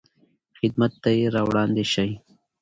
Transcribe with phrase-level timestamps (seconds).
[0.59, 2.11] خدمت ته یې راوړاندې شئ.